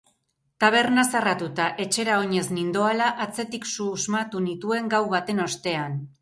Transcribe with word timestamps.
Taberna 0.61 1.01
zarratuta 1.17 1.67
etxera 1.83 2.15
oinez 2.21 2.45
nindoala 2.55 3.11
atzetik 3.27 3.69
susmatu 3.73 4.43
nituen 4.49 4.91
gau 4.95 5.03
baten 5.15 5.45
ostean. 5.47 6.03